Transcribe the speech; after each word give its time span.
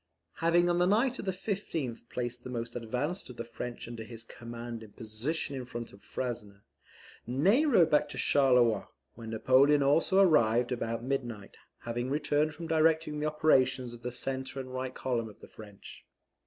Having 0.37 0.67
on 0.67 0.79
the 0.79 0.87
night 0.87 1.19
of 1.19 1.25
the 1.25 1.31
15th 1.31 2.09
placed 2.09 2.43
the 2.43 2.49
most 2.49 2.75
advanced 2.75 3.29
of 3.29 3.37
the 3.37 3.43
French 3.45 3.87
under 3.87 4.01
his 4.03 4.23
command 4.23 4.81
in 4.81 4.93
position 4.93 5.55
in 5.55 5.63
front 5.63 5.93
of 5.93 6.01
Frasne, 6.01 6.61
Ney 7.27 7.67
rode 7.67 7.91
back 7.91 8.09
to 8.09 8.17
Charleroi, 8.17 8.87
where 9.13 9.27
Napoleon 9.27 9.83
also 9.83 10.19
arrived 10.19 10.71
about 10.71 11.03
midnight, 11.03 11.55
having 11.81 12.09
returned 12.09 12.55
from 12.55 12.65
directing 12.65 13.19
the 13.19 13.27
operations 13.27 13.93
of 13.93 14.01
the 14.01 14.11
centre 14.11 14.59
and 14.59 14.73
right 14.73 14.95
column 14.95 15.29
of 15.29 15.39
the 15.39 15.47
French. 15.47 16.03